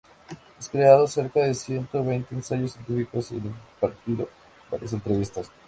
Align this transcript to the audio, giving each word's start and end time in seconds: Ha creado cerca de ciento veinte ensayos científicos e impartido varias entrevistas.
Ha 0.31 0.71
creado 0.71 1.05
cerca 1.05 1.41
de 1.41 1.53
ciento 1.53 2.03
veinte 2.03 2.33
ensayos 2.33 2.71
científicos 2.71 3.31
e 3.31 3.35
impartido 3.35 4.27
varias 4.71 4.93
entrevistas. 4.93 5.51